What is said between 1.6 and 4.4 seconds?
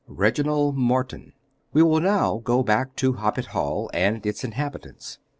We will now go back to Hoppet Hall and